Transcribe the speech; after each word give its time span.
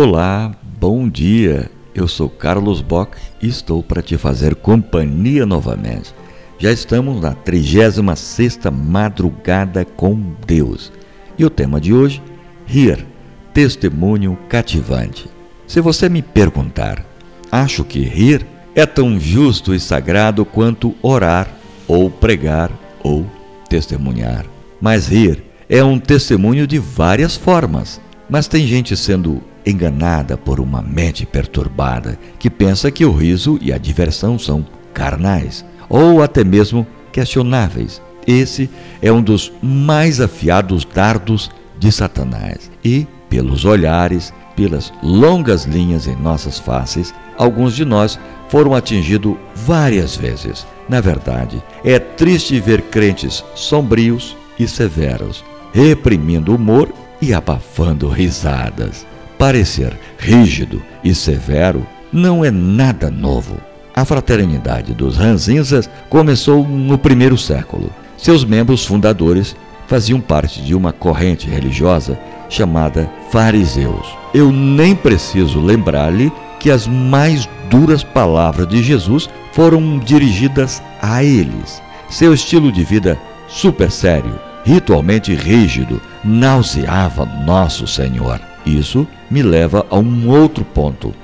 Olá, 0.00 0.52
bom 0.78 1.08
dia. 1.08 1.68
Eu 1.92 2.06
sou 2.06 2.30
Carlos 2.30 2.80
Bock 2.80 3.18
e 3.42 3.48
estou 3.48 3.82
para 3.82 4.00
te 4.00 4.16
fazer 4.16 4.54
companhia 4.54 5.44
novamente. 5.44 6.14
Já 6.56 6.70
estamos 6.70 7.20
na 7.20 7.34
36ª 7.34 8.70
madrugada 8.70 9.84
com 9.84 10.34
Deus. 10.46 10.92
E 11.36 11.44
o 11.44 11.50
tema 11.50 11.80
de 11.80 11.92
hoje, 11.92 12.22
rir, 12.64 13.04
testemunho 13.52 14.38
cativante. 14.48 15.28
Se 15.66 15.80
você 15.80 16.08
me 16.08 16.22
perguntar, 16.22 17.04
acho 17.50 17.82
que 17.82 17.98
rir 17.98 18.46
é 18.76 18.86
tão 18.86 19.18
justo 19.18 19.74
e 19.74 19.80
sagrado 19.80 20.44
quanto 20.44 20.94
orar 21.02 21.48
ou 21.88 22.08
pregar 22.08 22.70
ou 23.02 23.26
testemunhar. 23.68 24.46
Mas 24.80 25.08
rir 25.08 25.42
é 25.68 25.82
um 25.82 25.98
testemunho 25.98 26.68
de 26.68 26.78
várias 26.78 27.36
formas. 27.36 28.00
Mas 28.28 28.46
tem 28.46 28.66
gente 28.66 28.96
sendo 28.96 29.42
enganada 29.64 30.36
por 30.36 30.60
uma 30.60 30.82
mente 30.82 31.24
perturbada 31.24 32.18
que 32.38 32.50
pensa 32.50 32.90
que 32.90 33.04
o 33.04 33.12
riso 33.12 33.58
e 33.60 33.72
a 33.72 33.78
diversão 33.78 34.38
são 34.38 34.66
carnais 34.92 35.64
ou 35.88 36.22
até 36.22 36.44
mesmo 36.44 36.86
questionáveis. 37.10 38.02
Esse 38.26 38.68
é 39.00 39.10
um 39.10 39.22
dos 39.22 39.50
mais 39.62 40.20
afiados 40.20 40.84
dardos 40.84 41.50
de 41.78 41.90
Satanás. 41.90 42.70
E, 42.84 43.06
pelos 43.30 43.64
olhares, 43.64 44.32
pelas 44.54 44.92
longas 45.02 45.64
linhas 45.64 46.06
em 46.06 46.16
nossas 46.16 46.58
faces, 46.58 47.14
alguns 47.38 47.74
de 47.74 47.84
nós 47.84 48.18
foram 48.50 48.74
atingidos 48.74 49.36
várias 49.54 50.16
vezes. 50.16 50.66
Na 50.88 51.00
verdade, 51.00 51.62
é 51.82 51.98
triste 51.98 52.60
ver 52.60 52.82
crentes 52.82 53.42
sombrios 53.54 54.36
e 54.58 54.68
severos, 54.68 55.44
reprimindo 55.72 56.52
o 56.52 56.56
humor 56.56 56.92
e 57.20 57.34
abafando 57.34 58.08
risadas. 58.08 59.06
Parecer 59.38 59.98
rígido 60.18 60.82
e 61.04 61.14
severo 61.14 61.86
não 62.12 62.44
é 62.44 62.50
nada 62.50 63.10
novo. 63.10 63.56
A 63.94 64.04
fraternidade 64.04 64.94
dos 64.94 65.16
ranzinzas 65.16 65.88
começou 66.08 66.66
no 66.66 66.98
primeiro 66.98 67.36
século. 67.36 67.90
Seus 68.16 68.44
membros 68.44 68.84
fundadores 68.84 69.56
faziam 69.86 70.20
parte 70.20 70.60
de 70.62 70.74
uma 70.74 70.92
corrente 70.92 71.48
religiosa 71.48 72.18
chamada 72.48 73.10
fariseus. 73.30 74.06
Eu 74.34 74.52
nem 74.52 74.94
preciso 74.94 75.60
lembrar-lhe 75.60 76.32
que 76.60 76.70
as 76.70 76.86
mais 76.86 77.48
duras 77.70 78.02
palavras 78.02 78.68
de 78.68 78.82
Jesus 78.82 79.28
foram 79.52 79.98
dirigidas 79.98 80.82
a 81.00 81.22
eles. 81.22 81.82
Seu 82.08 82.32
estilo 82.32 82.70
de 82.72 82.84
vida 82.84 83.18
super 83.48 83.90
sério, 83.90 84.38
ritualmente 84.68 85.34
rígido, 85.34 85.98
nauseava 86.22 87.24
nosso 87.24 87.86
Senhor. 87.86 88.38
Isso 88.66 89.08
me 89.30 89.42
leva 89.42 89.86
a 89.88 89.98
um 89.98 90.28
outro 90.28 90.62
ponto: 90.62 91.14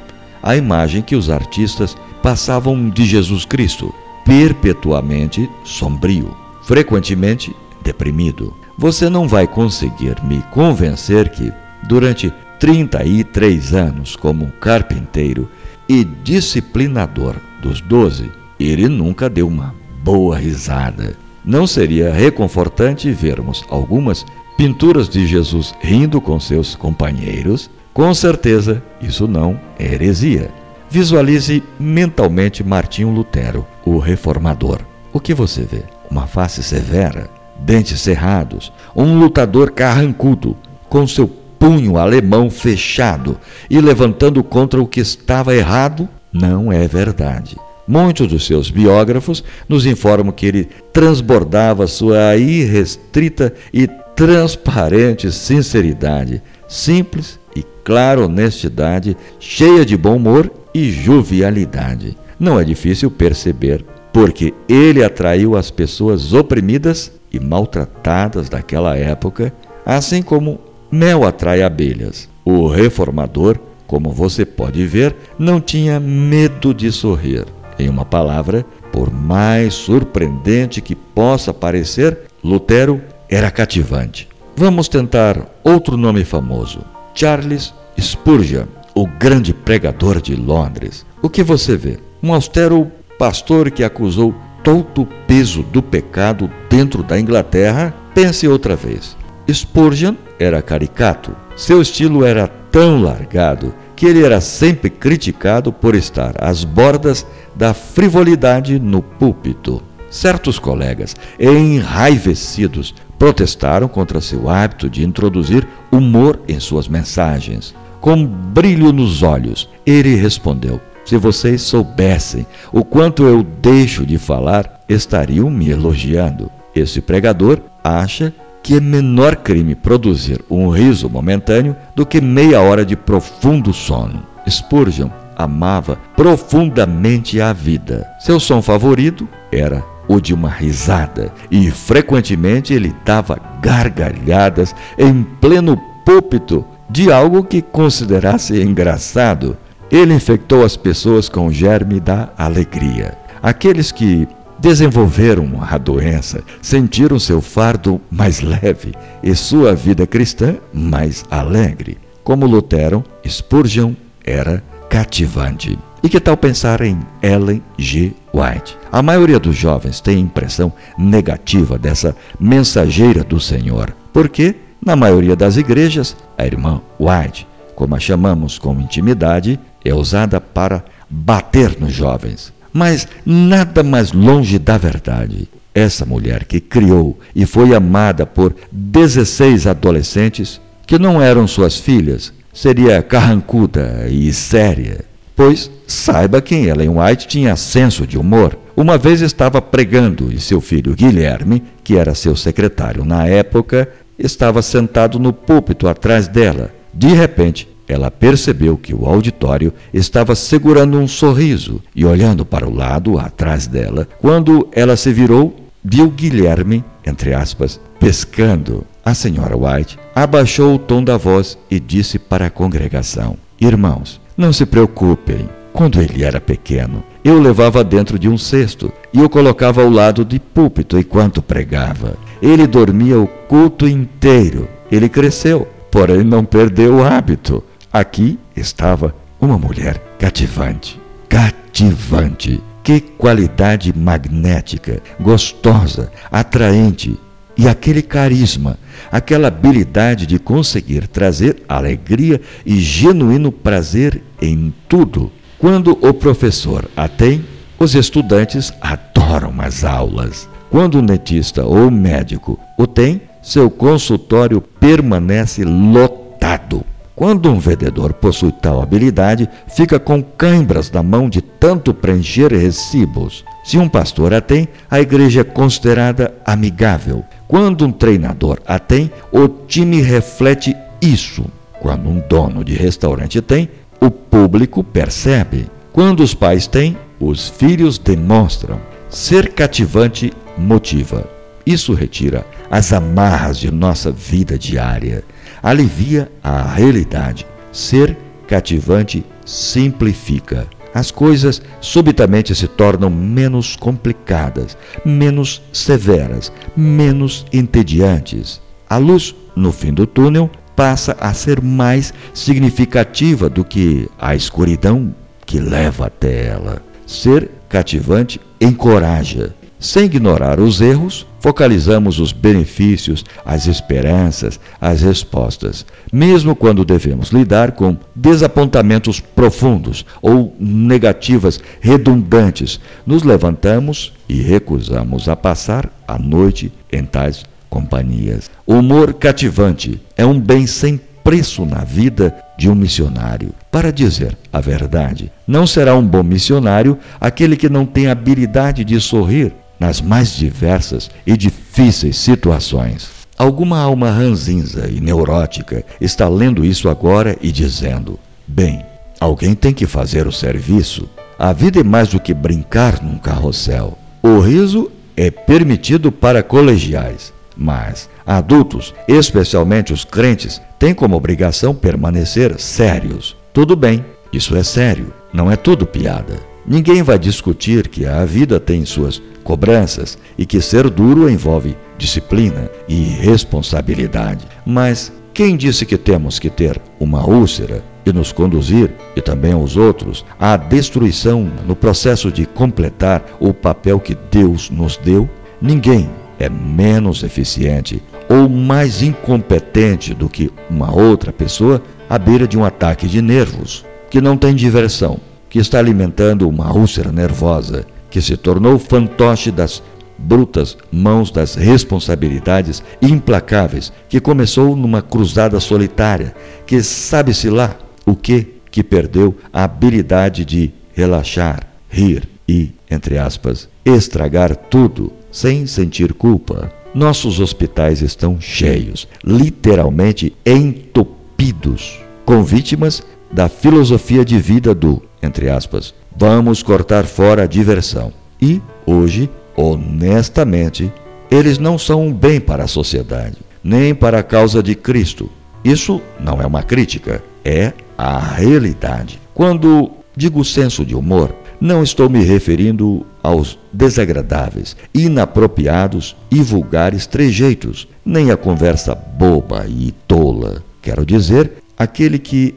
a 0.43 0.57
imagem 0.57 1.03
que 1.03 1.15
os 1.15 1.29
artistas 1.29 1.95
passavam 2.23 2.89
de 2.89 3.05
Jesus 3.05 3.45
Cristo, 3.45 3.95
perpetuamente 4.25 5.47
sombrio, 5.63 6.35
frequentemente 6.63 7.55
deprimido. 7.83 8.57
Você 8.79 9.11
não 9.11 9.29
vai 9.29 9.47
conseguir 9.47 10.17
me 10.25 10.43
convencer 10.51 11.29
que, 11.29 11.53
durante 11.87 12.33
33 12.59 13.75
anos 13.75 14.17
como 14.17 14.51
carpinteiro 14.53 15.51
e 15.87 16.03
disciplinador 16.03 17.37
dos 17.61 17.83
doze, 17.83 18.33
ele 18.59 18.89
nunca 18.89 19.29
deu 19.29 19.47
uma 19.47 19.75
boa 20.03 20.39
risada. 20.39 21.24
Não 21.45 21.67
seria 21.67 22.13
reconfortante 22.13 23.11
vermos 23.11 23.65
algumas 23.69 24.25
pinturas 24.57 25.09
de 25.09 25.27
Jesus 25.27 25.75
rindo 25.81 26.21
com 26.21 26.41
seus 26.41 26.75
companheiros, 26.75 27.71
com 27.93 28.15
certeza 28.15 28.83
isso 29.01 29.29
não 29.29 29.61
é 29.79 29.93
heresia. 29.93 30.51
Visualize 30.89 31.63
mentalmente 31.79 32.65
Martinho 32.65 33.11
Lutero, 33.11 33.67
o 33.85 33.99
reformador. 33.99 34.81
O 35.13 35.21
que 35.21 35.35
você 35.35 35.63
vê? 35.63 35.83
Uma 36.11 36.27
face 36.27 36.63
severa, 36.63 37.29
dentes 37.59 38.01
cerrados, 38.01 38.73
um 38.95 39.19
lutador 39.19 39.71
carrancudo, 39.71 40.57
com 40.89 41.07
seu 41.07 41.29
punho 41.59 41.99
alemão 41.99 42.51
fechado 42.51 43.39
e 43.69 43.81
levantando 43.81 44.43
contra 44.43 44.81
o 44.81 44.87
que 44.87 45.01
estava 45.01 45.55
errado? 45.55 46.09
Não 46.33 46.73
é 46.73 46.87
verdade. 46.87 47.57
Muitos 47.87 48.29
dos 48.29 48.47
seus 48.47 48.71
biógrafos 48.71 49.45
nos 49.69 49.85
informam 49.85 50.33
que 50.33 50.47
ele 50.47 50.69
transbordava 50.93 51.87
sua 51.87 52.37
irrestrita 52.37 53.53
e 53.73 53.87
transparente 54.17 55.31
sinceridade, 55.31 56.43
simples 56.67 57.39
e 57.55 57.63
clara 57.85 58.25
honestidade, 58.25 59.17
cheia 59.39 59.85
de 59.85 59.97
bom 59.97 60.17
humor 60.17 60.51
e 60.73 60.91
jovialidade. 60.91 62.17
Não 62.39 62.59
é 62.59 62.65
difícil 62.65 63.11
perceber, 63.11 63.85
porque 64.13 64.55
ele 64.69 65.05
atraiu 65.05 65.57
as 65.57 65.71
pessoas 65.71 66.33
oprimidas 66.33 67.13
e 67.33 67.39
maltratadas 67.39 68.49
daquela 68.49 68.97
época, 68.97 69.53
assim 69.85 70.23
como 70.23 70.59
mel 70.91 71.25
atrai 71.25 71.63
abelhas. 71.63 72.29
O 72.45 72.67
reformador, 72.67 73.59
como 73.87 74.11
você 74.11 74.45
pode 74.45 74.87
ver, 74.87 75.15
não 75.39 75.61
tinha 75.61 75.99
medo 76.01 76.73
de 76.73 76.91
sorrir. 76.91 77.45
Em 77.79 77.89
uma 77.89 78.05
palavra, 78.05 78.65
por 78.93 79.13
mais 79.13 79.75
surpreendente 79.75 80.81
que 80.81 80.95
possa 80.95 81.53
parecer, 81.53 82.19
Lutero 82.43 83.01
era 83.29 83.51
cativante. 83.51 84.29
Vamos 84.57 84.89
tentar 84.89 85.49
outro 85.65 85.97
nome 85.97 86.25
famoso: 86.25 86.81
Charles 87.15 87.75
Spurgeon, 88.01 88.67
o 88.95 89.07
grande 89.07 89.53
pregador 89.53 90.21
de 90.21 90.37
Londres. 90.37 91.05
O 91.21 91.29
que 91.29 91.43
você 91.43 91.77
vê? 91.77 91.99
Um 92.23 92.33
austero 92.33 92.91
pastor 93.19 93.71
que 93.71 93.83
acusou 93.83 94.35
todo 94.63 95.03
o 95.03 95.07
peso 95.27 95.63
do 95.65 95.83
pecado 95.83 96.51
dentro 96.71 97.03
da 97.03 97.19
Inglaterra? 97.19 97.95
Pense 98.15 98.47
outra 98.47 98.77
vez. 98.77 99.17
Spurgeon 99.51 100.15
era 100.39 100.63
caricato. 100.63 101.37
Seu 101.57 101.83
estilo 101.83 102.25
era 102.25 102.49
tão 102.49 103.03
largado 103.03 103.75
que 103.97 104.07
ele 104.07 104.25
era 104.25 104.41
sempre 104.41 104.91
criticado 104.91 105.73
por 105.73 105.95
estar 105.95 106.35
às 106.43 106.65
bordas 106.65 107.27
da 107.55 107.73
frivolidade 107.73 108.79
no 108.79 109.03
púlpito. 109.03 109.83
Certos 110.11 110.59
colegas, 110.59 111.15
enraivecidos, 111.39 112.95
protestaram 113.19 113.89
contra 113.89 114.21
seu 114.21 114.49
hábito 114.49 114.89
de 114.89 115.05
introduzir 115.05 115.67
humor 115.91 116.41
em 116.47 116.61
suas 116.61 116.87
mensagens. 116.87 117.75
Com 118.01 118.25
brilho 118.27 118.93
nos 118.93 119.23
olhos, 119.23 119.69
ele 119.87 120.15
respondeu: 120.15 120.81
Se 121.05 121.17
vocês 121.17 121.63
soubessem 121.63 122.47
o 122.73 122.85
quanto 122.85 123.25
eu 123.25 123.43
deixo 123.43 124.05
de 124.05 124.19
falar, 124.19 124.81
estariam 124.89 125.51
me 125.51 125.71
elogiando. 125.71 126.51
Esse 126.75 127.01
pregador 127.01 127.61
acha 127.83 128.33
que 128.65 128.79
é 128.79 128.81
menor 128.81 129.37
crime 129.37 129.75
produzir 129.75 130.43
um 130.51 130.71
riso 130.71 131.09
momentâneo 131.11 131.77
do 131.95 132.07
que 132.07 132.19
meia 132.19 132.63
hora 132.63 132.85
de 132.85 132.97
profundo 132.97 133.75
sono. 133.75 134.23
Spurgeon 134.49 135.11
amava 135.37 135.99
profundamente 136.17 137.43
a 137.43 137.53
vida. 137.53 138.09
Seu 138.19 138.41
som 138.41 138.63
favorito 138.63 139.29
era 139.53 139.85
o 140.09 140.19
de 140.19 140.33
uma 140.33 140.49
risada, 140.49 141.31
e 141.51 141.71
frequentemente 141.71 142.73
ele 142.73 142.95
dava 143.05 143.39
gargalhadas 143.61 144.75
em 144.99 145.23
pleno 145.23 145.79
púlpito 146.05 146.65
de 146.89 147.13
algo 147.13 147.45
que 147.45 147.61
considerasse 147.61 148.63
engraçado. 148.63 149.59
Ele 149.91 150.15
infectou 150.15 150.65
as 150.65 150.75
pessoas 150.77 151.29
com 151.29 151.49
o 151.49 151.53
germe 151.53 152.01
da 152.01 152.31
alegria. 152.37 153.17
Aqueles 153.43 153.93
que 153.93 154.27
desenvolveram 154.59 155.61
a 155.61 155.77
doença 155.79 156.43
sentiram 156.63 157.19
seu 157.19 157.41
fardo 157.41 158.01
mais 158.11 158.41
leve 158.41 158.93
e 159.23 159.35
sua 159.35 159.75
vida 159.75 160.07
cristã 160.07 160.57
mais 160.73 161.25
alegre. 161.31 161.99
Como 162.23 162.47
Lutero, 162.47 163.05
Spurgeon 163.27 163.93
era 164.25 164.63
cativante. 164.89 165.79
E 166.03 166.09
que 166.09 166.21
tal 166.21 166.37
pensar 166.37 166.83
em 166.83 166.99
Ellen 167.23 167.63
G. 167.79 168.13
White? 168.33 168.77
A 168.93 169.03
maioria 169.03 169.41
dos 169.41 169.57
jovens 169.57 170.01
tem 170.01 170.21
impressão 170.21 170.73
negativa 170.97 171.79
dessa 171.79 172.15
mensageira 172.39 173.25
do 173.25 173.41
Senhor, 173.41 173.95
porque, 174.13 174.55
na 174.85 174.95
maioria 174.95 175.35
das 175.35 175.57
igrejas, 175.57 176.17
a 176.37 176.47
irmã 176.47 176.81
White, 177.01 177.47
como 177.75 177.95
a 177.97 178.01
chamamos 178.01 178.59
com 178.59 178.81
intimidade, 178.81 179.59
é 179.85 179.93
usada 179.95 180.41
para 180.41 180.85
bater 181.11 181.79
nos 181.81 181.93
jovens. 181.93 182.53
Mas 182.77 183.07
nada 183.25 183.85
mais 183.85 184.13
longe 184.13 184.59
da 184.59 184.77
verdade. 184.77 185.49
Essa 185.73 186.05
mulher 186.05 186.45
que 186.45 186.59
criou 186.59 187.17
e 187.35 187.47
foi 187.47 187.73
amada 187.73 188.27
por 188.27 188.53
16 188.73 189.69
adolescentes 189.69 190.61
que 190.85 190.99
não 190.99 191.23
eram 191.23 191.47
suas 191.47 191.79
filhas, 191.79 192.33
seria 192.53 193.01
carrancuda 193.01 194.09
e 194.11 194.33
séria. 194.33 195.05
Pois 195.37 195.71
saiba 195.87 196.43
que 196.43 196.55
Ellen 196.55 196.99
White 196.99 197.29
tinha 197.29 197.55
senso 197.55 198.07
de 198.07 198.19
humor. 198.19 198.59
Uma 198.77 198.99
vez 198.99 199.21
estava 199.21 199.63
pregando 199.63 200.33
e 200.33 200.41
seu 200.41 200.61
filho 200.61 200.95
Guilherme, 200.95 201.63
que 201.85 201.97
era 201.97 202.15
seu 202.15 202.35
secretário 202.35 203.05
na 203.05 203.25
época, 203.25 203.89
estava 204.19 204.63
sentado 204.63 205.19
no 205.21 205.33
púlpito 205.33 205.87
atrás 205.87 206.27
dela. 206.27 206.73
De 206.93 207.09
repente, 207.09 207.69
ela 207.89 208.11
percebeu 208.11 208.77
que 208.77 208.95
o 208.95 209.07
auditório 209.07 209.73
estava 209.93 210.35
segurando 210.35 210.99
um 210.99 211.07
sorriso 211.07 211.83
e 211.95 212.05
olhando 212.05 212.45
para 212.45 212.69
o 212.69 212.75
lado 212.75 213.19
atrás 213.19 213.67
dela. 213.67 214.09
Quando 214.21 214.69
ela 214.73 214.97
se 214.97 215.13
virou, 215.13 215.55
viu 215.83 216.11
Guilherme, 216.11 216.85
entre 217.07 217.35
aspas, 217.35 217.81
pescando. 218.01 218.87
A 219.05 219.13
senhora 219.13 219.55
White 219.55 219.99
abaixou 220.15 220.75
o 220.75 220.79
tom 220.79 221.05
da 221.05 221.19
voz 221.19 221.59
e 221.71 221.79
disse 221.79 222.19
para 222.19 222.47
a 222.47 222.51
congregação: 222.51 223.37
Irmãos, 223.61 224.19
não 224.37 224.53
se 224.53 224.65
preocupem. 224.65 225.49
Quando 225.75 226.01
ele 226.01 226.23
era 226.23 226.41
pequeno, 226.41 227.03
eu 227.25 227.39
levava 227.39 227.83
dentro 227.83 228.17
de 228.17 228.29
um 228.29 228.39
cesto 228.39 228.93
e 229.13 229.21
o 229.21 229.29
colocava 229.29 229.83
ao 229.83 229.91
lado 229.91 230.25
de 230.25 230.39
púlpito 230.39 230.97
enquanto 230.97 231.43
pregava. 231.43 232.17
Ele 232.41 232.67
dormia 232.67 233.19
o 233.19 233.27
culto 233.27 233.87
inteiro. 233.87 234.69
Ele 234.91 235.09
cresceu, 235.09 235.67
porém 235.91 236.23
não 236.23 236.45
perdeu 236.45 236.97
o 236.97 237.05
hábito. 237.05 237.63
Aqui 237.95 238.41
estava 238.57 239.15
uma 239.41 239.57
mulher 239.57 240.03
cativante. 240.19 241.01
Cativante. 241.29 242.61
Que 242.83 242.99
qualidade 242.99 243.97
magnética, 243.97 245.01
gostosa, 245.21 246.11
atraente. 246.29 247.17
E 247.57 247.69
aquele 247.69 248.03
carisma, 248.03 248.77
aquela 249.13 249.47
habilidade 249.47 250.27
de 250.27 250.41
conseguir 250.41 251.07
trazer 251.07 251.63
alegria 251.69 252.41
e 252.67 252.81
genuíno 252.81 253.53
prazer 253.53 254.21
em 254.43 254.75
tudo. 254.89 255.31
Quando 255.57 255.97
o 256.05 256.13
professor 256.13 256.91
a 256.97 257.07
tem, 257.07 257.45
os 257.79 257.95
estudantes 257.95 258.73
adoram 258.81 259.55
as 259.61 259.85
aulas. 259.85 260.49
Quando 260.69 260.97
o 260.97 261.03
netista 261.03 261.65
ou 261.65 261.93
médico 261.93 262.59
o 262.77 262.89
tem, 262.89 263.23
seu 263.41 263.71
consultório 263.71 264.61
permanece 264.61 265.63
lotado. 265.63 266.85
Quando 267.17 267.49
um 267.49 267.61
vendedor 267.61 268.13
possui 268.13 268.51
tal 268.51 268.83
habilidade, 268.83 269.49
fica 269.69 270.01
com 270.01 270.21
cãibras 270.21 270.91
na 270.91 271.01
mão 271.01 271.29
de 271.29 271.41
tanto 271.41 271.95
preencher 271.95 272.53
recibos. 272.53 273.45
Se 273.63 273.79
um 273.79 273.89
pastor 273.89 274.35
a 274.35 274.41
tem, 274.41 274.67
a 274.91 275.01
igreja 275.01 275.43
é 275.43 275.45
considerada 275.45 276.35
amigável. 276.45 277.25
Quando 277.47 277.87
um 277.87 277.93
treinador 277.93 278.59
a 278.67 278.81
tem, 278.81 279.13
o 279.31 279.47
time 279.47 280.01
reflete 280.01 280.77
isso. 281.01 281.45
Quando 281.81 282.09
um 282.09 282.21
dono 282.29 282.65
de 282.65 282.75
restaurante 282.75 283.41
tem, 283.41 283.69
o 284.01 284.11
público 284.11 284.83
percebe. 284.83 285.67
Quando 285.93 286.21
os 286.21 286.35
pais 286.35 286.67
têm, 286.67 286.97
os 287.21 287.49
filhos 287.49 287.97
demonstram. 287.97 288.81
Ser 289.09 289.53
cativante 289.53 290.33
motiva. 290.59 291.29
Isso 291.65 291.95
retira 291.95 292.45
as 292.71 292.93
amarras 292.93 293.59
de 293.59 293.71
nossa 293.71 294.11
vida 294.11 294.59
diária 294.59 295.25
alivia 295.65 296.31
a 296.43 296.63
realidade. 296.63 297.47
Ser 297.73 298.17
cativante 298.47 299.25
simplifica. 299.47 300.67
As 300.93 301.11
coisas 301.11 301.61
subitamente 301.81 302.55
se 302.55 302.69
tornam 302.69 303.11
menos 303.11 303.75
complicadas, 303.75 304.77
menos 305.05 305.63
severas, 305.73 306.53
menos 306.77 307.47
entediantes. 307.53 308.61
A 308.89 308.99
luz 308.99 309.35
no 309.57 309.73
fim 309.73 309.93
do 309.93 310.07
túnel 310.07 310.51
passa 310.77 311.17
a 311.19 311.33
ser 311.33 311.61
mais 311.61 312.13
significativa 312.33 313.49
do 313.49 313.65
que 313.65 314.09
a 314.21 314.37
escuridão 314.37 315.15
que 315.47 315.59
leva 315.59 316.07
até 316.07 316.47
ela. 316.47 316.83
Ser 317.07 317.51
cativante 317.69 318.41
encoraja, 318.61 319.55
sem 319.85 320.07
ignorar 320.07 320.59
os 320.59 320.81
erros, 320.81 321.27
focalizamos 321.41 322.19
os 322.19 322.33
benefícios, 322.33 323.23
as 323.45 323.67
esperanças, 323.67 324.59
as 324.81 325.03
respostas, 325.03 325.85
mesmo 326.11 326.57
quando 326.57 326.87
devemos 326.87 327.29
lidar 327.29 327.73
com 327.73 327.95
desapontamentos 328.17 329.21
profundos 329.21 330.07
ou 330.23 330.57
negativas 330.59 331.61
redundantes. 331.83 332.81
Nos 333.07 333.23
levantamos 333.25 334.15
e 334.27 334.41
recusamos 334.41 335.29
a 335.29 335.37
passar 335.37 335.91
a 336.09 336.19
noite 336.19 336.73
em 336.91 337.05
tais 337.05 337.45
companhias. 337.69 338.51
O 338.67 338.77
humor 338.77 339.13
cativante 339.13 340.01
é 340.17 340.25
um 340.25 340.41
bem 340.41 340.67
sem 340.67 340.99
preço 341.23 341.67
na 341.67 341.85
vida 341.85 342.35
de 342.57 342.71
um 342.71 342.75
missionário. 342.75 343.51
Para 343.71 343.93
dizer 343.93 344.35
a 344.51 344.61
verdade, 344.61 345.31
não 345.47 345.67
será 345.67 345.95
um 345.95 346.07
bom 346.07 346.23
missionário 346.23 346.99
aquele 347.21 347.55
que 347.55 347.69
não 347.69 347.85
tem 347.85 348.07
habilidade 348.07 348.83
de 348.83 348.99
sorrir 348.99 349.53
nas 349.79 350.01
mais 350.01 350.35
diversas 350.35 351.11
e 351.27 351.37
difíceis 351.37 352.17
situações. 352.17 353.09
Alguma 353.37 353.81
alma 353.81 354.11
ranzinza 354.11 354.89
e 354.89 355.01
neurótica 355.01 355.85
está 356.01 356.29
lendo 356.29 356.65
isso 356.65 356.89
agora 356.89 357.37
e 357.41 357.51
dizendo: 357.51 358.19
Bem, 358.47 358.85
alguém 359.19 359.55
tem 359.55 359.73
que 359.73 359.87
fazer 359.87 360.27
o 360.27 360.33
serviço. 360.33 361.09
A 361.39 361.53
vida 361.53 361.81
é 361.81 361.83
mais 361.83 362.09
do 362.09 362.21
que 362.21 362.33
brincar 362.33 363.03
num 363.03 363.19
carrossel. 363.19 363.99
O 364.23 364.39
riso 364.39 364.91
é 365.17 365.31
permitido 365.31 366.13
para 366.13 366.43
colegiais, 366.43 367.33
mas 367.57 368.09
adultos, 368.25 368.95
especialmente 369.09 369.93
os 369.93 370.05
crentes, 370.05 370.61
têm 370.79 370.95
como 370.95 371.17
obrigação 371.17 371.75
permanecer 371.75 372.59
sérios. 372.61 373.37
Tudo 373.53 373.75
bem, 373.75 374.05
isso 374.33 374.57
é 374.57 374.63
sério, 374.63 375.13
não 375.33 375.51
é 375.51 375.57
tudo 375.57 375.85
piada. 375.85 376.54
Ninguém 376.67 377.03
vai 377.03 377.19
discutir 377.19 377.89
que 377.89 378.07
a 378.07 378.25
vida 378.25 378.59
tem 378.59 378.87
suas 378.87 379.21
cobranças 379.43 380.17
e 380.39 380.47
que 380.47 380.63
ser 380.63 380.89
duro 380.89 381.29
envolve 381.29 381.77
disciplina 381.99 382.71
e 382.89 383.03
responsabilidade. 383.03 384.47
Mas 384.65 385.13
quem 385.35 385.59
disse 385.59 385.85
que 385.85 385.99
temos 385.99 386.39
que 386.39 386.49
ter 386.49 386.81
uma 386.99 387.27
úlcera 387.27 387.85
e 388.07 388.13
nos 388.13 388.33
conduzir, 388.33 388.91
e 389.15 389.21
também 389.21 389.53
aos 389.53 389.77
outros, 389.77 390.25
à 390.39 390.57
destruição 390.57 391.51
no 391.67 391.77
processo 391.77 392.33
de 392.33 392.47
completar 392.47 393.23
o 393.39 393.53
papel 393.53 394.01
que 394.01 394.17
Deus 394.31 394.71
nos 394.71 394.97
deu? 394.97 395.29
Ninguém 395.61 396.09
é 396.39 396.49
menos 396.49 397.23
eficiente 397.23 398.03
ou 398.27 398.49
mais 398.49 399.03
incompetente 399.03 400.15
do 400.15 400.31
que 400.31 400.51
uma 400.71 400.95
outra 400.95 401.31
pessoa 401.31 401.83
à 402.09 402.19
beira 402.19 402.49
de 402.49 402.57
um 402.57 402.65
ataque 402.65 403.07
de 403.07 403.21
nervos, 403.21 403.85
que 404.09 404.21
não 404.21 404.37
tem 404.37 404.55
diversão 404.55 405.21
que 405.55 405.61
está 405.61 405.79
alimentando 405.79 406.49
uma 406.49 406.73
úlcera 406.73 407.13
nervosa 407.13 407.87
que 408.11 408.21
se 408.21 408.37
tornou 408.37 408.77
fantoche 408.77 409.53
das 409.53 409.81
brutas 410.19 410.77
mãos 410.91 411.31
das 411.31 411.55
responsabilidades 411.55 412.83
implacáveis, 413.01 413.93
que 414.09 414.19
começou 414.19 414.75
numa 414.75 415.01
cruzada 415.01 415.61
solitária, 415.61 416.35
que 416.67 416.83
sabe-se 416.83 417.49
lá 417.51 417.79
o 418.05 418.17
que 418.17 418.49
que 418.69 418.83
perdeu 418.83 419.39
a 419.53 419.63
habilidade 419.63 420.45
de 420.45 420.73
relaxar, 420.93 421.65
rir 421.89 422.29
e, 422.49 422.73
entre 422.91 423.17
aspas, 423.17 423.69
estragar 423.85 424.57
tudo 424.57 425.13
sem 425.31 425.69
sentir 425.69 426.15
culpa. 426.15 426.73
Nossos 426.93 427.39
hospitais 427.39 428.03
estão 428.03 428.41
cheios, 428.41 429.07
literalmente 429.25 430.35
entupidos, 430.45 432.01
com 432.25 432.43
vítimas 432.43 433.05
da 433.31 433.49
filosofia 433.49 434.25
de 434.25 434.37
vida 434.37 434.75
do 434.75 435.01
entre 435.25 435.49
aspas, 435.49 435.95
vamos 436.17 436.63
cortar 436.63 437.05
fora 437.05 437.43
a 437.43 437.47
diversão. 437.47 438.13
E, 438.41 438.61
hoje, 438.87 439.29
honestamente, 439.57 440.93
eles 441.31 441.59
não 441.59 441.79
são 441.79 442.07
um 442.07 442.13
bem 442.13 442.41
para 442.41 442.65
a 442.65 442.69
sociedade, 442.69 443.39
nem 443.63 443.95
para 443.95 444.21
a 444.21 444.23
causa 444.23 444.63
de 444.63 444.75
Cristo. 444.75 445.31
Isso 445.65 446.01
não 446.21 446.41
é 446.41 446.47
uma 446.47 446.63
crítica, 446.63 447.23
é 447.45 447.73
a 447.97 448.19
realidade. 448.19 449.21
Quando 449.33 449.91
digo 450.17 450.45
senso 450.45 450.85
de 450.85 450.95
humor, 450.95 451.35
não 451.61 451.83
estou 451.83 452.11
me 452.11 452.23
referindo 452.23 453.07
aos 453.23 453.59
desagradáveis, 453.73 454.77
inapropriados 454.93 456.15
e 456.31 456.43
vulgares 456.43 457.07
trejeitos, 457.07 457.89
nem 458.05 458.31
à 458.31 458.37
conversa 458.37 458.95
boba 458.95 459.65
e 459.67 459.93
tola. 460.07 460.63
Quero 460.83 461.07
dizer, 461.07 461.53
aquele 461.79 462.19
que 462.19 462.55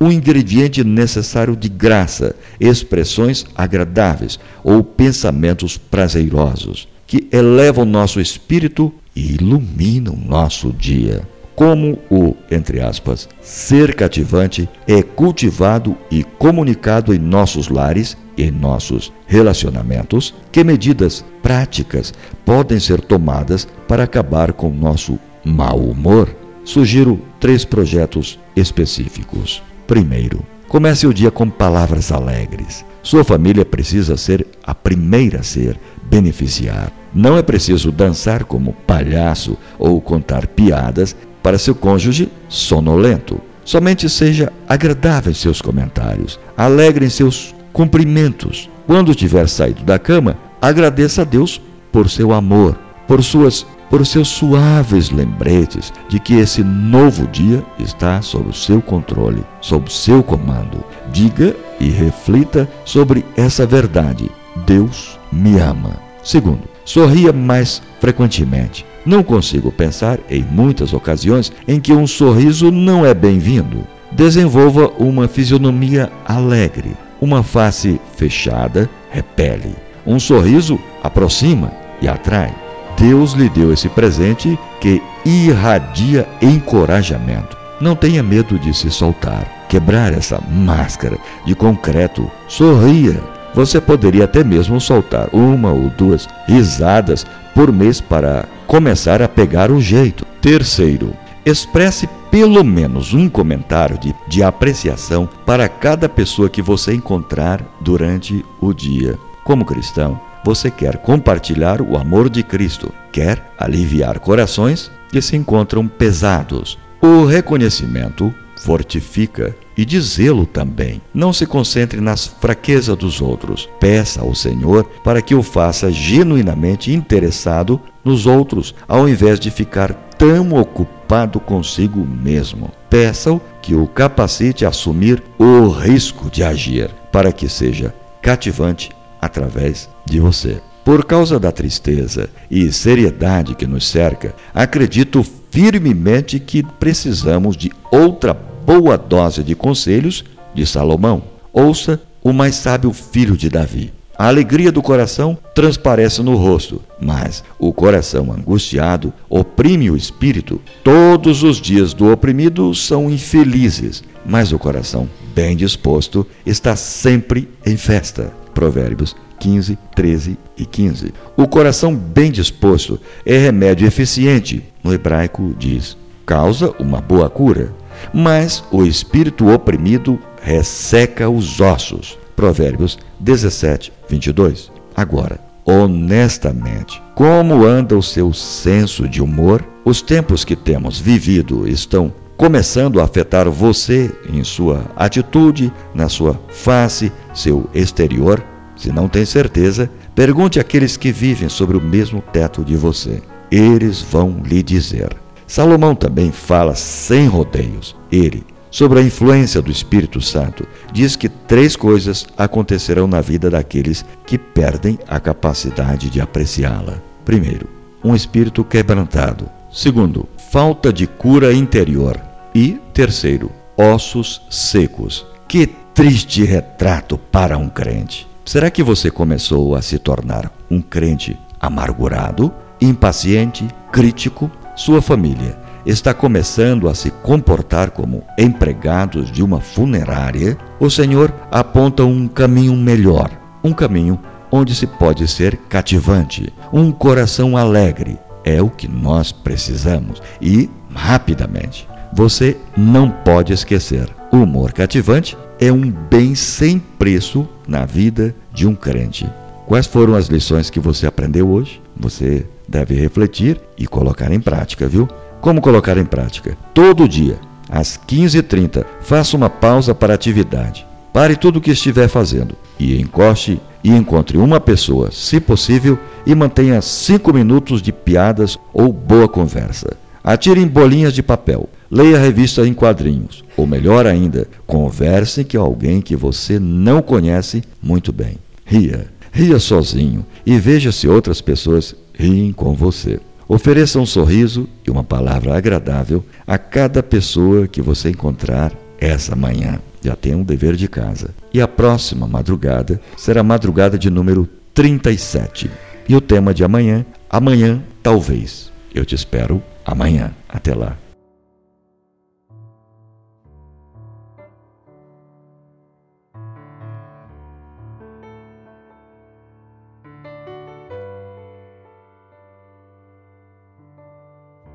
um 0.00 0.10
ingrediente 0.10 0.82
necessário 0.82 1.56
de 1.56 1.68
graça, 1.68 2.34
expressões 2.58 3.46
agradáveis 3.54 4.38
ou 4.62 4.82
pensamentos 4.82 5.76
prazerosos, 5.76 6.88
que 7.06 7.28
elevam 7.32 7.84
nosso 7.84 8.20
espírito 8.20 8.92
e 9.14 9.34
iluminam 9.34 10.16
nosso 10.16 10.72
dia. 10.72 11.22
Como 11.54 11.98
o, 12.10 12.34
entre 12.50 12.80
aspas, 12.80 13.28
ser 13.40 13.94
cativante 13.94 14.68
é 14.88 15.02
cultivado 15.02 15.96
e 16.10 16.24
comunicado 16.24 17.14
em 17.14 17.18
nossos 17.18 17.68
lares 17.68 18.16
e 18.36 18.42
em 18.42 18.50
nossos 18.50 19.12
relacionamentos, 19.26 20.34
que 20.50 20.64
medidas 20.64 21.24
práticas 21.42 22.12
podem 22.44 22.80
ser 22.80 23.00
tomadas 23.00 23.68
para 23.86 24.02
acabar 24.02 24.52
com 24.52 24.70
nosso 24.70 25.16
mau 25.44 25.78
humor? 25.78 26.34
Sugiro 26.64 27.20
três 27.38 27.64
projetos 27.64 28.38
específicos. 28.56 29.62
Primeiro, 29.86 30.44
comece 30.68 31.06
o 31.06 31.14
dia 31.14 31.30
com 31.30 31.48
palavras 31.48 32.10
alegres. 32.10 32.84
Sua 33.02 33.22
família 33.22 33.64
precisa 33.64 34.16
ser 34.16 34.46
a 34.62 34.74
primeira 34.74 35.40
a 35.40 35.42
ser 35.42 35.78
beneficiar. 36.04 36.90
Não 37.14 37.36
é 37.36 37.42
preciso 37.42 37.92
dançar 37.92 38.44
como 38.44 38.72
palhaço 38.86 39.56
ou 39.78 40.00
contar 40.00 40.46
piadas 40.46 41.14
para 41.42 41.58
seu 41.58 41.74
cônjuge 41.74 42.30
sonolento. 42.48 43.40
Somente 43.64 44.08
seja 44.08 44.52
agradável 44.68 45.30
em 45.30 45.34
seus 45.34 45.60
comentários, 45.60 46.40
alegre 46.56 47.06
em 47.06 47.10
seus 47.10 47.54
cumprimentos. 47.72 48.70
Quando 48.86 49.14
tiver 49.14 49.48
saído 49.48 49.82
da 49.84 49.98
cama, 49.98 50.36
agradeça 50.60 51.22
a 51.22 51.24
Deus 51.24 51.60
por 51.92 52.08
seu 52.08 52.32
amor, 52.32 52.78
por 53.06 53.22
suas 53.22 53.66
por 53.94 54.04
seus 54.04 54.26
suaves 54.26 55.10
lembretes 55.10 55.92
de 56.08 56.18
que 56.18 56.34
esse 56.34 56.64
novo 56.64 57.28
dia 57.28 57.64
está 57.78 58.20
sob 58.20 58.48
o 58.48 58.52
seu 58.52 58.82
controle, 58.82 59.44
sob 59.60 59.86
o 59.86 59.90
seu 59.92 60.20
comando. 60.20 60.82
Diga 61.12 61.54
e 61.78 61.90
reflita 61.90 62.68
sobre 62.84 63.24
essa 63.36 63.64
verdade. 63.64 64.28
Deus 64.66 65.16
me 65.30 65.60
ama. 65.60 65.92
Segundo, 66.24 66.62
sorria 66.84 67.32
mais 67.32 67.80
frequentemente. 68.00 68.84
Não 69.06 69.22
consigo 69.22 69.70
pensar 69.70 70.18
em 70.28 70.42
muitas 70.42 70.92
ocasiões 70.92 71.52
em 71.68 71.78
que 71.78 71.92
um 71.92 72.04
sorriso 72.04 72.72
não 72.72 73.06
é 73.06 73.14
bem-vindo. 73.14 73.86
Desenvolva 74.10 74.90
uma 74.98 75.28
fisionomia 75.28 76.10
alegre. 76.24 76.96
Uma 77.20 77.44
face 77.44 78.00
fechada 78.16 78.90
repele. 79.12 79.76
Um 80.04 80.18
sorriso 80.18 80.80
aproxima 81.00 81.70
e 82.02 82.08
atrai. 82.08 82.63
Deus 82.96 83.32
lhe 83.32 83.48
deu 83.48 83.72
esse 83.72 83.88
presente 83.88 84.58
que 84.80 85.02
irradia 85.24 86.28
encorajamento. 86.40 87.56
Não 87.80 87.96
tenha 87.96 88.22
medo 88.22 88.58
de 88.58 88.72
se 88.72 88.90
soltar, 88.90 89.66
quebrar 89.68 90.12
essa 90.12 90.40
máscara 90.48 91.18
de 91.44 91.54
concreto. 91.54 92.30
Sorria. 92.48 93.20
Você 93.54 93.80
poderia 93.80 94.24
até 94.24 94.42
mesmo 94.42 94.80
soltar 94.80 95.28
uma 95.32 95.72
ou 95.72 95.90
duas 95.90 96.28
risadas 96.46 97.26
por 97.54 97.72
mês 97.72 98.00
para 98.00 98.46
começar 98.66 99.22
a 99.22 99.28
pegar 99.28 99.70
o 99.70 99.80
jeito. 99.80 100.24
Terceiro, 100.40 101.14
expresse 101.44 102.08
pelo 102.30 102.64
menos 102.64 103.14
um 103.14 103.28
comentário 103.28 103.96
de, 103.96 104.14
de 104.26 104.42
apreciação 104.42 105.28
para 105.46 105.68
cada 105.68 106.08
pessoa 106.08 106.48
que 106.48 106.60
você 106.60 106.94
encontrar 106.94 107.64
durante 107.80 108.44
o 108.60 108.72
dia. 108.72 109.16
Como 109.44 109.64
cristão, 109.64 110.18
você 110.44 110.70
quer 110.70 110.98
compartilhar 110.98 111.80
o 111.80 111.96
amor 111.96 112.28
de 112.28 112.42
Cristo, 112.42 112.92
quer 113.10 113.42
aliviar 113.58 114.20
corações 114.20 114.90
que 115.08 115.22
se 115.22 115.34
encontram 115.34 115.88
pesados. 115.88 116.78
O 117.00 117.24
reconhecimento 117.24 118.32
fortifica 118.56 119.56
e 119.76 119.84
dizê-lo 119.84 120.46
também. 120.46 121.00
Não 121.12 121.32
se 121.32 121.46
concentre 121.46 122.00
nas 122.00 122.26
fraquezas 122.26 122.96
dos 122.96 123.20
outros. 123.20 123.68
Peça 123.80 124.20
ao 124.20 124.34
Senhor 124.34 124.84
para 125.02 125.20
que 125.20 125.34
o 125.34 125.42
faça 125.42 125.90
genuinamente 125.90 126.92
interessado 126.92 127.80
nos 128.04 128.26
outros, 128.26 128.74
ao 128.86 129.08
invés 129.08 129.40
de 129.40 129.50
ficar 129.50 129.92
tão 130.18 130.52
ocupado 130.52 131.40
consigo 131.40 132.06
mesmo. 132.06 132.70
Peça-o 132.88 133.40
que 133.60 133.74
o 133.74 133.86
capacite 133.86 134.64
a 134.64 134.68
assumir 134.68 135.22
o 135.38 135.68
risco 135.68 136.30
de 136.30 136.42
agir, 136.44 136.90
para 137.10 137.32
que 137.32 137.48
seja 137.48 137.94
cativante 138.22 138.90
através 139.20 139.88
de 140.06 140.20
você. 140.20 140.60
Por 140.84 141.04
causa 141.04 141.40
da 141.40 141.50
tristeza 141.50 142.28
e 142.50 142.70
seriedade 142.70 143.54
que 143.54 143.66
nos 143.66 143.88
cerca, 143.88 144.34
acredito 144.54 145.24
firmemente 145.50 146.38
que 146.38 146.62
precisamos 146.62 147.56
de 147.56 147.72
outra 147.90 148.34
boa 148.34 148.98
dose 148.98 149.42
de 149.42 149.54
conselhos 149.54 150.24
de 150.54 150.66
Salomão. 150.66 151.22
Ouça 151.52 152.00
o 152.22 152.32
mais 152.32 152.56
sábio 152.56 152.92
filho 152.92 153.36
de 153.36 153.48
Davi. 153.48 153.92
A 154.16 154.28
alegria 154.28 154.70
do 154.70 154.80
coração 154.80 155.36
transparece 155.54 156.22
no 156.22 156.36
rosto, 156.36 156.80
mas 157.00 157.42
o 157.58 157.72
coração 157.72 158.32
angustiado 158.32 159.12
oprime 159.28 159.90
o 159.90 159.96
espírito. 159.96 160.60
Todos 160.84 161.42
os 161.42 161.60
dias 161.60 161.92
do 161.92 162.12
oprimido 162.12 162.72
são 162.74 163.10
infelizes, 163.10 164.04
mas 164.24 164.52
o 164.52 164.58
coração 164.58 165.08
bem 165.34 165.56
disposto 165.56 166.24
está 166.46 166.76
sempre 166.76 167.48
em 167.66 167.76
festa. 167.76 168.32
Provérbios 168.54 169.16
15, 169.44 169.78
13 169.94 170.38
e 170.56 170.64
15. 170.64 171.12
O 171.36 171.46
coração 171.46 171.94
bem 171.94 172.32
disposto 172.32 172.98
é 173.26 173.36
remédio 173.36 173.86
eficiente. 173.86 174.64
No 174.82 174.94
hebraico 174.94 175.54
diz: 175.58 175.98
causa 176.24 176.74
uma 176.78 176.98
boa 177.02 177.28
cura. 177.28 177.70
Mas 178.12 178.64
o 178.72 178.86
espírito 178.86 179.52
oprimido 179.52 180.18
resseca 180.40 181.28
os 181.28 181.60
ossos. 181.60 182.18
Provérbios 182.34 182.98
17, 183.20 183.92
22. 184.08 184.72
Agora, 184.96 185.38
honestamente, 185.62 187.02
como 187.14 187.66
anda 187.66 187.98
o 187.98 188.02
seu 188.02 188.32
senso 188.32 189.06
de 189.06 189.22
humor? 189.22 189.62
Os 189.84 190.00
tempos 190.00 190.42
que 190.42 190.56
temos 190.56 190.98
vivido 190.98 191.68
estão 191.68 192.10
começando 192.38 192.98
a 192.98 193.04
afetar 193.04 193.50
você 193.50 194.10
em 194.32 194.42
sua 194.42 194.86
atitude, 194.96 195.70
na 195.94 196.08
sua 196.08 196.40
face, 196.48 197.12
seu 197.34 197.68
exterior? 197.74 198.42
Se 198.84 198.92
não 198.92 199.08
tem 199.08 199.24
certeza, 199.24 199.90
pergunte 200.14 200.60
àqueles 200.60 200.94
que 200.94 201.10
vivem 201.10 201.48
sobre 201.48 201.74
o 201.74 201.80
mesmo 201.80 202.20
teto 202.20 202.62
de 202.62 202.76
você. 202.76 203.22
Eles 203.50 204.02
vão 204.02 204.42
lhe 204.44 204.62
dizer. 204.62 205.16
Salomão 205.46 205.94
também 205.94 206.30
fala 206.30 206.74
sem 206.74 207.26
rodeios. 207.26 207.96
Ele, 208.12 208.44
sobre 208.70 209.00
a 209.00 209.02
influência 209.02 209.62
do 209.62 209.70
Espírito 209.70 210.20
Santo, 210.20 210.68
diz 210.92 211.16
que 211.16 211.30
três 211.30 211.76
coisas 211.76 212.26
acontecerão 212.36 213.06
na 213.06 213.22
vida 213.22 213.48
daqueles 213.48 214.04
que 214.26 214.36
perdem 214.36 214.98
a 215.08 215.18
capacidade 215.18 216.10
de 216.10 216.20
apreciá-la. 216.20 217.00
Primeiro, 217.24 217.66
um 218.04 218.14
espírito 218.14 218.62
quebrantado. 218.62 219.48
Segundo, 219.72 220.28
falta 220.50 220.92
de 220.92 221.06
cura 221.06 221.54
interior. 221.54 222.20
E 222.54 222.78
terceiro, 222.92 223.50
ossos 223.78 224.42
secos. 224.50 225.24
Que 225.48 225.66
triste 225.94 226.44
retrato 226.44 227.16
para 227.16 227.56
um 227.56 227.70
crente. 227.70 228.33
Será 228.44 228.70
que 228.70 228.82
você 228.82 229.10
começou 229.10 229.74
a 229.74 229.80
se 229.80 229.98
tornar 229.98 230.52
um 230.70 230.82
crente 230.82 231.38
amargurado, 231.58 232.52
impaciente, 232.78 233.66
crítico? 233.90 234.50
Sua 234.76 235.00
família 235.00 235.58
está 235.86 236.12
começando 236.12 236.86
a 236.86 236.94
se 236.94 237.10
comportar 237.10 237.90
como 237.90 238.22
empregados 238.38 239.32
de 239.32 239.42
uma 239.42 239.60
funerária? 239.60 240.58
O 240.78 240.90
Senhor 240.90 241.32
aponta 241.50 242.04
um 242.04 242.28
caminho 242.28 242.76
melhor, 242.76 243.30
um 243.62 243.72
caminho 243.72 244.20
onde 244.52 244.74
se 244.74 244.86
pode 244.86 245.26
ser 245.26 245.56
cativante, 245.68 246.52
um 246.70 246.92
coração 246.92 247.56
alegre. 247.56 248.18
É 248.44 248.60
o 248.60 248.68
que 248.68 248.86
nós 248.86 249.32
precisamos 249.32 250.20
e 250.38 250.68
rapidamente. 250.94 251.88
Você 252.12 252.58
não 252.76 253.08
pode 253.08 253.54
esquecer: 253.54 254.06
humor 254.42 254.72
cativante 254.72 255.36
é 255.60 255.72
um 255.72 255.90
bem 255.90 256.34
sem 256.34 256.78
preço 256.78 257.48
na 257.66 257.84
vida 257.84 258.34
de 258.52 258.66
um 258.66 258.74
crente. 258.74 259.28
Quais 259.66 259.86
foram 259.86 260.14
as 260.14 260.26
lições 260.26 260.68
que 260.68 260.78
você 260.78 261.06
aprendeu 261.06 261.48
hoje? 261.48 261.80
Você 261.96 262.46
deve 262.68 262.94
refletir 262.94 263.60
e 263.78 263.86
colocar 263.86 264.32
em 264.32 264.40
prática, 264.40 264.86
viu? 264.86 265.08
Como 265.40 265.60
colocar 265.60 265.96
em 265.96 266.04
prática? 266.04 266.56
Todo 266.72 267.08
dia, 267.08 267.38
às 267.68 267.98
15h30, 267.98 268.84
faça 269.00 269.36
uma 269.36 269.48
pausa 269.48 269.94
para 269.94 270.14
atividade. 270.14 270.86
Pare 271.12 271.36
tudo 271.36 271.58
o 271.58 271.60
que 271.60 271.70
estiver 271.70 272.08
fazendo 272.08 272.56
e 272.78 273.00
encoste 273.00 273.60
e 273.82 273.90
encontre 273.90 274.36
uma 274.36 274.58
pessoa, 274.58 275.10
se 275.12 275.38
possível, 275.38 275.98
e 276.26 276.34
mantenha 276.34 276.80
cinco 276.82 277.32
minutos 277.32 277.80
de 277.80 277.92
piadas 277.92 278.58
ou 278.72 278.92
boa 278.92 279.28
conversa. 279.28 279.96
Atire 280.24 280.60
em 280.60 280.66
bolinhas 280.66 281.12
de 281.12 281.22
papel. 281.22 281.68
Leia 281.94 282.16
a 282.16 282.20
revista 282.20 282.66
em 282.66 282.74
quadrinhos. 282.74 283.44
Ou 283.56 283.68
melhor 283.68 284.04
ainda, 284.04 284.48
converse 284.66 285.44
com 285.44 285.60
alguém 285.60 286.00
que 286.00 286.16
você 286.16 286.58
não 286.58 287.00
conhece 287.00 287.62
muito 287.80 288.12
bem. 288.12 288.36
Ria. 288.64 289.06
Ria 289.30 289.60
sozinho 289.60 290.26
e 290.44 290.58
veja 290.58 290.90
se 290.90 291.06
outras 291.06 291.40
pessoas 291.40 291.94
riem 292.12 292.50
com 292.52 292.74
você. 292.74 293.20
Ofereça 293.46 294.00
um 294.00 294.06
sorriso 294.06 294.68
e 294.84 294.90
uma 294.90 295.04
palavra 295.04 295.56
agradável 295.56 296.24
a 296.44 296.58
cada 296.58 297.00
pessoa 297.00 297.68
que 297.68 297.80
você 297.80 298.10
encontrar 298.10 298.72
essa 298.98 299.36
manhã. 299.36 299.78
Já 300.02 300.16
tem 300.16 300.34
um 300.34 300.42
dever 300.42 300.74
de 300.74 300.88
casa. 300.88 301.30
E 301.52 301.60
a 301.60 301.68
próxima 301.68 302.26
madrugada 302.26 303.00
será 303.16 303.42
a 303.42 303.44
madrugada 303.44 303.96
de 303.96 304.10
número 304.10 304.48
37. 304.74 305.70
E 306.08 306.16
o 306.16 306.20
tema 306.20 306.52
de 306.52 306.64
amanhã, 306.64 307.06
amanhã 307.30 307.80
talvez. 308.02 308.72
Eu 308.92 309.04
te 309.04 309.14
espero 309.14 309.62
amanhã. 309.86 310.32
Até 310.48 310.74
lá. 310.74 311.03